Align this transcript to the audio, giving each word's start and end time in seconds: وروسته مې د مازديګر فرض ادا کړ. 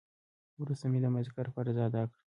وروسته 0.61 0.85
مې 0.91 0.99
د 1.03 1.07
مازديګر 1.13 1.47
فرض 1.53 1.77
ادا 1.85 2.03
کړ. 2.09 2.15